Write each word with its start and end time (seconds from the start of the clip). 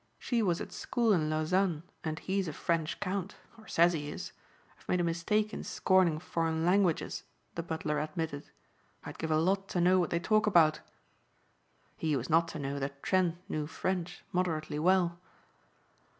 She 0.17 0.41
was 0.41 0.59
at 0.59 0.71
school 0.71 1.13
in 1.13 1.29
Lausanne 1.29 1.83
and 2.03 2.17
he's 2.17 2.47
a 2.47 2.53
French 2.53 2.99
count, 2.99 3.35
or 3.55 3.67
says 3.67 3.93
he 3.93 4.09
is. 4.09 4.31
I've 4.75 4.89
made 4.89 4.99
a 4.99 5.03
mistake 5.03 5.53
in 5.53 5.63
scorning 5.63 6.17
foreign 6.17 6.65
languages," 6.65 7.21
the 7.53 7.61
butler 7.61 7.99
admitted, 7.99 8.49
"I'd 9.05 9.19
give 9.19 9.29
a 9.29 9.37
lot 9.37 9.67
to 9.67 9.79
know 9.79 9.99
what 9.99 10.09
they 10.09 10.19
talk 10.19 10.47
about." 10.47 10.79
He 11.97 12.15
was 12.15 12.31
not 12.31 12.47
to 12.47 12.57
know 12.57 12.79
that 12.79 13.03
Trent 13.03 13.47
knew 13.47 13.67
French 13.67 14.23
moderately 14.33 14.79
well. 14.79 15.19